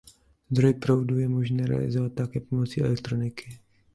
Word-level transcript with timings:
Zdroj 0.51 0.73
proudu 0.73 1.19
je 1.19 1.29
možné 1.29 1.65
realizovat 1.67 2.13
také 2.13 2.39
pomocí 2.39 2.81
elektroniky. 2.81 3.59